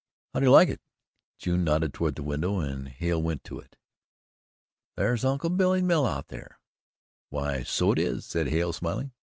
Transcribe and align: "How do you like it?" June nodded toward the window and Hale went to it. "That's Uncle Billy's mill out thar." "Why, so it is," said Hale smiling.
"How 0.33 0.39
do 0.39 0.47
you 0.47 0.51
like 0.51 0.67
it?" 0.69 0.81
June 1.37 1.63
nodded 1.63 1.93
toward 1.93 2.15
the 2.15 2.23
window 2.23 2.57
and 2.59 2.87
Hale 2.89 3.21
went 3.21 3.43
to 3.43 3.59
it. 3.59 3.75
"That's 4.95 5.23
Uncle 5.23 5.51
Billy's 5.51 5.83
mill 5.83 6.07
out 6.07 6.29
thar." 6.29 6.59
"Why, 7.29 7.61
so 7.61 7.91
it 7.91 7.99
is," 7.99 8.25
said 8.25 8.47
Hale 8.47 8.73
smiling. 8.73 9.11